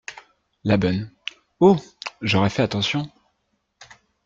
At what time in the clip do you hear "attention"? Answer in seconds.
2.63-3.07